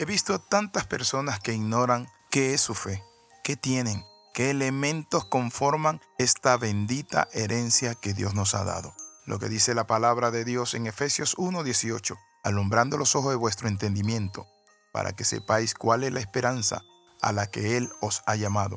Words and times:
He 0.00 0.04
visto 0.04 0.40
tantas 0.40 0.86
personas 0.86 1.40
que 1.40 1.54
ignoran 1.54 2.08
qué 2.30 2.54
es 2.54 2.60
su 2.60 2.74
fe, 2.74 3.02
qué 3.42 3.56
tienen, 3.56 4.04
qué 4.32 4.50
elementos 4.50 5.24
conforman 5.24 6.00
esta 6.18 6.56
bendita 6.56 7.28
herencia 7.32 7.96
que 7.96 8.14
Dios 8.14 8.32
nos 8.32 8.54
ha 8.54 8.62
dado. 8.62 8.94
Lo 9.26 9.40
que 9.40 9.48
dice 9.48 9.74
la 9.74 9.88
palabra 9.88 10.30
de 10.30 10.44
Dios 10.44 10.74
en 10.74 10.86
Efesios 10.86 11.34
1:18, 11.36 12.16
alumbrando 12.44 12.96
los 12.96 13.16
ojos 13.16 13.30
de 13.30 13.36
vuestro 13.38 13.66
entendimiento, 13.66 14.46
para 14.92 15.14
que 15.14 15.24
sepáis 15.24 15.74
cuál 15.74 16.04
es 16.04 16.12
la 16.12 16.20
esperanza 16.20 16.80
a 17.20 17.32
la 17.32 17.50
que 17.50 17.76
Él 17.76 17.90
os 18.00 18.22
ha 18.26 18.36
llamado 18.36 18.76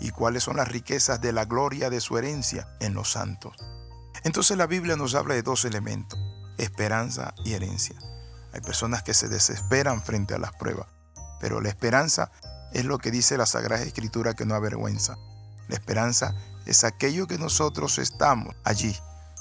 y 0.00 0.10
cuáles 0.10 0.42
son 0.42 0.58
las 0.58 0.68
riquezas 0.68 1.18
de 1.22 1.32
la 1.32 1.46
gloria 1.46 1.88
de 1.88 2.02
su 2.02 2.18
herencia 2.18 2.68
en 2.80 2.92
los 2.92 3.12
santos. 3.12 3.56
Entonces 4.22 4.58
la 4.58 4.66
Biblia 4.66 4.96
nos 4.96 5.14
habla 5.14 5.32
de 5.32 5.42
dos 5.42 5.64
elementos, 5.64 6.18
esperanza 6.58 7.32
y 7.42 7.54
herencia. 7.54 7.98
Hay 8.52 8.60
personas 8.60 9.02
que 9.02 9.14
se 9.14 9.28
desesperan 9.28 10.02
frente 10.02 10.34
a 10.34 10.38
las 10.38 10.52
pruebas, 10.52 10.86
pero 11.40 11.60
la 11.60 11.68
esperanza 11.68 12.30
es 12.72 12.84
lo 12.84 12.98
que 12.98 13.10
dice 13.10 13.36
la 13.36 13.46
Sagrada 13.46 13.82
Escritura 13.82 14.34
que 14.34 14.46
no 14.46 14.54
avergüenza. 14.54 15.16
La 15.68 15.76
esperanza 15.76 16.34
es 16.66 16.84
aquello 16.84 17.26
que 17.26 17.38
nosotros 17.38 17.98
estamos 17.98 18.54
allí, 18.64 18.96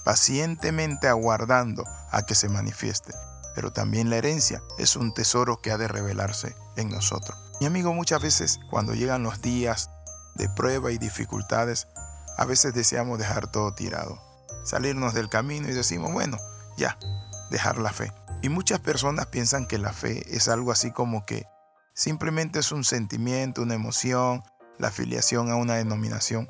pacientemente 0.06 1.08
aguardando 1.08 1.84
a 2.12 2.26
que 2.26 2.36
se 2.36 2.50
manifieste. 2.50 3.14
Pero 3.56 3.74
también 3.74 4.10
la 4.10 4.18
herencia 4.18 4.62
es 4.78 4.96
un 4.96 5.14
tesoro 5.14 5.62
que 5.62 5.72
ha 5.72 5.78
de 5.78 5.88
revelarse 5.88 6.56
en 6.76 6.90
nosotros. 6.90 7.38
Mi 7.60 7.66
amigo, 7.66 7.94
muchas 7.94 8.22
veces 8.22 8.60
cuando 8.70 8.94
llegan 8.94 9.24
los 9.24 9.42
días 9.42 9.90
de 10.36 10.48
prueba 10.50 10.92
y 10.92 10.98
dificultades, 10.98 11.88
a 12.38 12.46
veces 12.46 12.74
deseamos 12.74 13.18
dejar 13.18 13.52
todo 13.52 13.74
tirado, 13.74 14.22
salirnos 14.64 15.16
del 15.16 15.28
camino 15.28 15.68
y 15.68 15.74
decimos, 15.74 16.14
bueno, 16.14 16.38
ya, 16.78 16.98
dejar 17.50 17.78
la 17.78 17.92
fe. 17.92 18.14
Y 18.42 18.50
muchas 18.50 18.80
personas 18.80 19.28
piensan 19.28 19.68
que 19.68 19.78
la 19.78 19.94
fe 19.94 20.24
es 20.36 20.48
algo 20.48 20.72
así 20.72 20.92
como 20.92 21.26
que 21.26 21.48
simplemente 21.94 22.60
es 22.60 22.72
un 22.72 22.84
sentimiento, 22.84 23.62
una 23.62 23.74
emoción, 23.74 24.44
la 24.78 24.90
afiliación 24.90 25.50
a 25.50 25.56
una 25.56 25.76
denominación, 25.76 26.48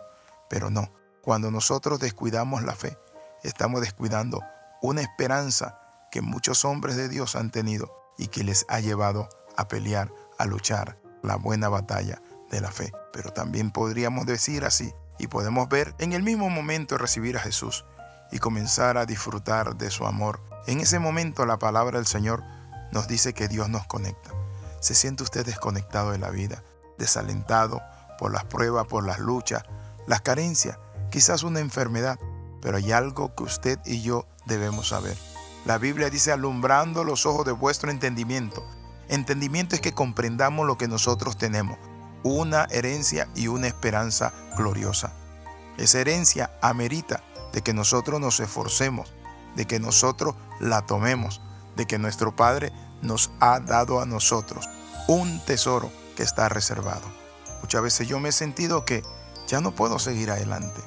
pero 0.50 0.70
no. 0.70 0.92
Cuando 1.22 1.52
nosotros 1.52 2.00
descuidamos 2.00 2.64
la 2.64 2.76
fe, 2.76 2.98
estamos 3.44 3.82
descuidando 3.82 4.42
una 4.82 5.02
esperanza 5.02 5.80
que 6.12 6.22
muchos 6.22 6.66
hombres 6.66 6.96
de 6.96 7.10
Dios 7.10 7.36
han 7.36 7.52
tenido 7.52 7.92
y 8.18 8.28
que 8.28 8.44
les 8.44 8.66
ha 8.70 8.80
llevado 8.80 9.30
a 9.56 9.68
pelear, 9.68 10.12
a 10.38 10.46
luchar 10.46 10.98
la 11.24 11.36
buena 11.36 11.70
batalla 11.70 12.22
de 12.50 12.62
la 12.62 12.72
fe. 12.72 12.92
Pero 13.14 13.32
también 13.32 13.72
podríamos 13.72 14.26
decir 14.26 14.66
así, 14.66 14.94
y 15.20 15.28
podemos 15.28 15.68
ver 15.70 15.96
en 16.00 16.14
el 16.14 16.24
mismo 16.24 16.50
momento 16.50 16.98
recibir 16.98 17.38
a 17.38 17.42
Jesús 17.42 17.86
y 18.32 18.40
comenzar 18.40 18.98
a 18.98 19.06
disfrutar 19.06 19.76
de 19.76 19.92
su 19.92 20.06
amor. 20.06 20.42
En 20.68 20.80
ese 20.80 21.00
momento 21.00 21.46
la 21.46 21.58
palabra 21.58 21.98
del 21.98 22.08
Señor 22.08 22.44
nos 22.92 23.08
dice 23.08 23.34
que 23.34 23.48
Dios 23.48 23.70
nos 23.70 23.86
conecta. 23.86 24.32
¿Se 24.80 24.96
siente 24.96 25.24
usted 25.24 25.46
desconectado 25.46 26.12
de 26.12 26.18
la 26.18 26.30
vida, 26.30 26.64
desalentado 26.98 27.82
por 28.20 28.32
las 28.32 28.46
pruebas, 28.46 28.88
por 28.88 29.06
las 29.06 29.20
luchas, 29.20 29.64
las 30.08 30.22
carencias, 30.22 30.78
quizás 31.10 31.44
una 31.44 31.60
enfermedad? 31.60 32.20
Pero 32.62 32.78
hay 32.78 32.92
algo 32.92 33.34
que 33.36 33.44
usted 33.44 33.80
y 33.86 34.02
yo 34.02 34.26
debemos 34.46 34.90
saber. 34.90 35.18
La 35.66 35.78
Biblia 35.78 36.10
dice 36.10 36.32
alumbrando 36.32 37.04
los 37.04 37.26
ojos 37.26 37.46
de 37.46 37.52
vuestro 37.52 37.92
entendimiento. 37.92 38.66
Entendimiento 39.10 39.76
es 39.76 39.82
que 39.82 39.94
comprendamos 39.94 40.66
lo 40.66 40.78
que 40.78 40.88
nosotros 40.88 41.38
tenemos, 41.38 41.78
una 42.24 42.66
herencia 42.72 43.28
y 43.36 43.48
una 43.48 43.68
esperanza 43.68 44.34
gloriosa. 44.56 45.14
Esa 45.78 46.00
herencia 46.00 46.52
amerita 46.62 47.22
de 47.54 47.62
que 47.62 47.74
nosotros 47.74 48.20
nos 48.20 48.40
esforcemos, 48.40 49.14
de 49.56 49.66
que 49.66 49.80
nosotros 49.80 50.36
la 50.60 50.86
tomemos, 50.86 51.42
de 51.76 51.86
que 51.86 51.98
nuestro 51.98 52.36
Padre 52.36 52.72
nos 53.02 53.32
ha 53.40 53.60
dado 53.60 54.02
a 54.02 54.06
nosotros 54.06 54.68
un 55.08 55.40
tesoro 55.46 55.92
que 56.16 56.24
está 56.24 56.50
reservado. 56.50 57.04
Muchas 57.62 57.82
veces 57.82 58.08
yo 58.08 58.20
me 58.20 58.30
he 58.30 58.34
sentido 58.34 58.86
que 58.86 59.04
ya 59.48 59.62
no 59.62 59.72
puedo 59.72 60.00
seguir 60.00 60.32
adelante, 60.32 60.82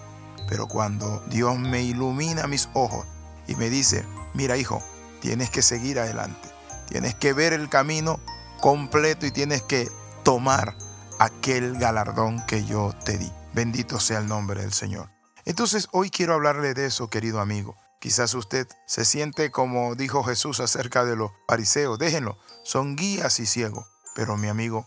pero 0.48 0.66
cuando 0.66 1.22
Dios 1.28 1.58
me 1.58 1.82
ilumina 1.82 2.46
mis 2.46 2.68
ojos 2.74 3.06
y 3.46 3.54
me 3.54 3.70
dice, 3.70 4.04
mira 4.34 4.56
hijo, 4.56 4.82
tienes 5.20 5.50
que 5.50 5.62
seguir 5.62 5.98
adelante, 5.98 6.48
tienes 6.88 7.14
que 7.14 7.32
ver 7.32 7.52
el 7.52 7.68
camino 7.68 8.20
completo 8.60 9.26
y 9.26 9.30
tienes 9.30 9.62
que 9.62 9.88
tomar 10.22 10.76
aquel 11.18 11.78
galardón 11.78 12.44
que 12.46 12.64
yo 12.64 12.92
te 13.04 13.18
di. 13.18 13.32
Bendito 13.52 13.98
sea 13.98 14.18
el 14.18 14.28
nombre 14.28 14.60
del 14.60 14.72
Señor. 14.72 15.19
Entonces 15.44 15.88
hoy 15.92 16.10
quiero 16.10 16.34
hablarle 16.34 16.74
de 16.74 16.86
eso, 16.86 17.08
querido 17.08 17.40
amigo. 17.40 17.76
Quizás 18.00 18.34
usted 18.34 18.66
se 18.86 19.04
siente 19.04 19.50
como 19.50 19.94
dijo 19.94 20.24
Jesús 20.24 20.60
acerca 20.60 21.04
de 21.04 21.16
los 21.16 21.30
fariseos. 21.46 21.98
Déjenlo, 21.98 22.38
son 22.64 22.96
guías 22.96 23.40
y 23.40 23.46
ciegos. 23.46 23.86
Pero 24.14 24.36
mi 24.36 24.48
amigo, 24.48 24.86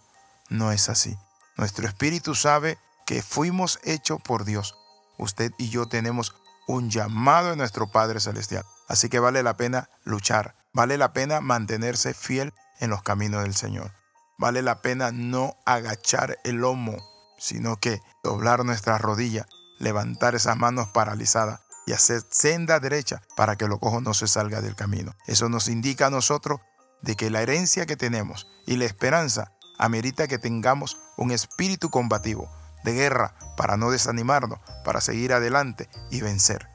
no 0.49 0.71
es 0.71 0.89
así. 0.89 1.17
Nuestro 1.57 1.87
espíritu 1.87 2.35
sabe 2.35 2.77
que 3.05 3.21
fuimos 3.21 3.79
hechos 3.83 4.21
por 4.21 4.45
Dios. 4.45 4.75
Usted 5.17 5.51
y 5.57 5.69
yo 5.69 5.87
tenemos 5.87 6.35
un 6.67 6.89
llamado 6.89 7.51
de 7.51 7.55
nuestro 7.55 7.91
Padre 7.91 8.19
Celestial. 8.19 8.65
Así 8.87 9.09
que 9.09 9.19
vale 9.19 9.43
la 9.43 9.57
pena 9.57 9.89
luchar. 10.03 10.55
Vale 10.73 10.97
la 10.97 11.13
pena 11.13 11.39
mantenerse 11.39 12.13
fiel 12.13 12.53
en 12.79 12.89
los 12.89 13.03
caminos 13.03 13.43
del 13.43 13.55
Señor. 13.55 13.91
Vale 14.37 14.61
la 14.61 14.81
pena 14.81 15.11
no 15.11 15.55
agachar 15.65 16.39
el 16.43 16.57
lomo, 16.57 16.97
sino 17.37 17.77
que 17.77 18.01
doblar 18.23 18.65
nuestras 18.65 18.99
rodillas, 18.99 19.45
levantar 19.83 20.33
esas 20.33 20.57
manos 20.57 20.87
paralizadas 20.89 21.59
y 21.85 21.91
hacer 21.91 22.23
senda 22.29 22.79
derecha 22.79 23.21
para 23.35 23.55
que 23.57 23.67
lo 23.67 23.79
cojo 23.79 24.01
no 24.01 24.13
se 24.13 24.27
salga 24.27 24.61
del 24.61 24.75
camino. 24.75 25.13
Eso 25.27 25.49
nos 25.49 25.67
indica 25.67 26.07
a 26.07 26.09
nosotros 26.09 26.61
de 27.01 27.15
que 27.15 27.29
la 27.29 27.41
herencia 27.41 27.85
que 27.85 27.97
tenemos 27.97 28.47
y 28.65 28.77
la 28.77 28.85
esperanza 28.85 29.51
amerita 29.77 30.27
que 30.27 30.39
tengamos 30.39 30.97
un 31.17 31.31
espíritu 31.31 31.89
combativo 31.89 32.49
de 32.83 32.93
guerra 32.93 33.35
para 33.57 33.77
no 33.77 33.91
desanimarnos, 33.91 34.59
para 34.83 35.01
seguir 35.01 35.33
adelante 35.33 35.89
y 36.09 36.21
vencer. 36.21 36.67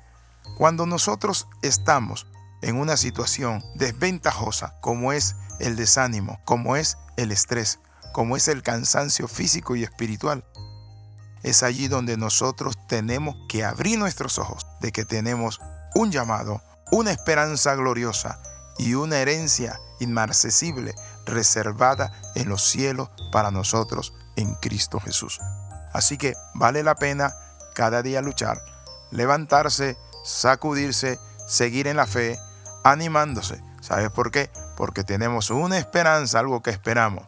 Cuando 0.56 0.86
nosotros 0.86 1.48
estamos 1.62 2.26
en 2.62 2.76
una 2.76 2.97
situación 2.97 3.62
desventajosa 3.76 4.78
como 4.80 5.12
es 5.12 5.36
el 5.60 5.76
desánimo, 5.76 6.41
como 6.44 6.76
es 6.76 6.98
el 7.16 7.32
estrés, 7.32 7.78
como 8.12 8.36
es 8.36 8.48
el 8.48 8.62
cansancio 8.62 9.28
físico 9.28 9.76
y 9.76 9.84
espiritual. 9.84 10.44
Es 11.43 11.62
allí 11.62 11.88
donde 11.88 12.16
nosotros 12.16 12.76
tenemos 12.87 13.37
que 13.49 13.65
abrir 13.65 13.99
nuestros 13.99 14.38
ojos 14.38 14.66
de 14.81 14.93
que 14.93 15.04
tenemos 15.04 15.60
un 15.94 16.10
llamado, 16.10 16.62
una 16.91 17.10
esperanza 17.10 17.75
gloriosa 17.75 18.41
y 18.78 18.94
una 18.94 19.19
herencia 19.19 19.78
inmarcesible 20.00 20.94
reservada 21.27 22.12
en 22.34 22.48
los 22.48 22.62
cielos 22.62 23.10
para 23.32 23.50
nosotros 23.50 24.15
en 24.37 24.54
Cristo 24.56 25.00
Jesús. 25.00 25.41
Así 25.93 26.16
que 26.19 26.34
vale 26.54 26.82
la 26.82 26.94
pena 26.94 27.34
cada 27.75 28.03
día 28.03 28.22
luchar, 28.22 28.60
levantarse, 29.10 29.97
sacudirse, 30.25 31.19
seguir 31.47 31.87
en 31.87 31.97
la 31.97 32.06
fe, 32.06 32.38
animándose. 32.84 33.62
¿Sabes 33.81 34.10
por 34.10 34.31
qué? 34.31 34.50
Porque 34.77 35.04
tenemos 35.04 35.50
una 35.50 35.78
esperanza, 35.78 36.38
algo 36.38 36.62
que 36.62 36.71
esperamos. 36.71 37.27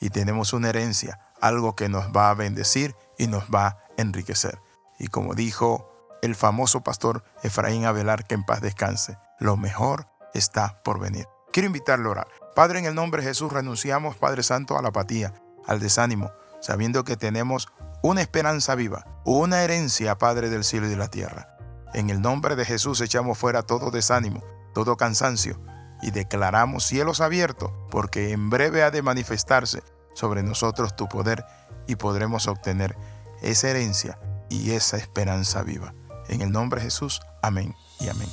Y 0.00 0.10
tenemos 0.10 0.52
una 0.52 0.68
herencia, 0.68 1.20
algo 1.40 1.74
que 1.74 1.88
nos 1.88 2.14
va 2.14 2.30
a 2.30 2.34
bendecir 2.34 2.94
y 3.18 3.26
nos 3.26 3.44
va 3.44 3.66
a 3.66 3.78
enriquecer. 3.96 4.60
Y 4.98 5.08
como 5.08 5.34
dijo 5.34 5.90
el 6.22 6.34
famoso 6.34 6.82
pastor 6.82 7.24
Efraín 7.42 7.84
Avelar, 7.84 8.26
que 8.26 8.34
en 8.34 8.44
paz 8.44 8.60
descanse, 8.60 9.18
lo 9.38 9.56
mejor 9.56 10.08
está 10.32 10.82
por 10.82 10.98
venir. 10.98 11.26
Quiero 11.52 11.66
invitarle 11.66 12.08
a 12.08 12.10
orar. 12.10 12.28
Padre, 12.54 12.78
en 12.78 12.86
el 12.86 12.94
nombre 12.94 13.22
de 13.22 13.28
Jesús 13.28 13.52
renunciamos, 13.52 14.16
Padre 14.16 14.42
Santo, 14.42 14.78
a 14.78 14.82
la 14.82 14.88
apatía, 14.88 15.34
al 15.66 15.80
desánimo, 15.80 16.32
sabiendo 16.60 17.04
que 17.04 17.16
tenemos 17.16 17.68
una 18.02 18.20
esperanza 18.20 18.74
viva, 18.74 19.06
una 19.24 19.62
herencia, 19.62 20.18
Padre 20.18 20.50
del 20.50 20.64
cielo 20.64 20.86
y 20.86 20.90
de 20.90 20.96
la 20.96 21.08
tierra. 21.08 21.56
En 21.94 22.10
el 22.10 22.20
nombre 22.20 22.56
de 22.56 22.64
Jesús 22.64 23.00
echamos 23.00 23.38
fuera 23.38 23.62
todo 23.62 23.90
desánimo, 23.90 24.42
todo 24.74 24.96
cansancio, 24.96 25.60
y 26.02 26.10
declaramos 26.10 26.84
cielos 26.84 27.20
abiertos, 27.20 27.70
porque 27.90 28.32
en 28.32 28.50
breve 28.50 28.82
ha 28.82 28.90
de 28.90 29.02
manifestarse 29.02 29.82
sobre 30.14 30.42
nosotros 30.42 30.96
tu 30.96 31.08
poder 31.08 31.44
y 31.86 31.96
podremos 31.96 32.46
obtener 32.46 32.96
esa 33.44 33.68
herencia 33.68 34.18
y 34.48 34.72
esa 34.72 34.96
esperanza 34.96 35.62
viva. 35.62 35.94
En 36.28 36.40
el 36.40 36.50
nombre 36.50 36.80
de 36.80 36.86
Jesús, 36.86 37.20
amén 37.42 37.74
y 38.00 38.08
amén. 38.08 38.28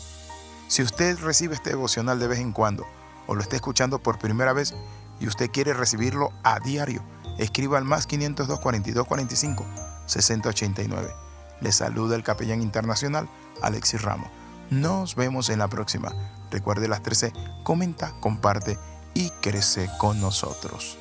Si 0.67 0.81
usted 0.81 1.19
recibe 1.19 1.53
este 1.53 1.71
devocional 1.71 2.19
de 2.19 2.27
vez 2.27 2.39
en 2.39 2.53
cuando 2.53 2.85
o 3.27 3.35
lo 3.35 3.41
está 3.41 3.57
escuchando 3.57 3.99
por 3.99 4.19
primera 4.19 4.53
vez 4.53 4.73
y 5.19 5.27
usted 5.27 5.51
quiere 5.51 5.73
recibirlo 5.73 6.31
a 6.43 6.59
diario, 6.59 7.03
escriba 7.37 7.77
al 7.77 7.83
más 7.83 8.07
502 8.07 8.59
42 8.59 9.05
45 9.05 9.65
6089. 10.05 11.13
Le 11.59 11.71
saluda 11.71 12.15
el 12.15 12.23
capellán 12.23 12.61
internacional 12.61 13.27
Alexis 13.61 14.01
Ramos. 14.01 14.29
Nos 14.69 15.15
vemos 15.15 15.49
en 15.49 15.59
la 15.59 15.67
próxima. 15.67 16.13
Recuerde 16.49 16.87
las 16.87 17.03
13, 17.03 17.33
comenta, 17.63 18.13
comparte 18.21 18.77
y 19.13 19.29
crece 19.41 19.89
con 19.99 20.21
nosotros. 20.21 20.97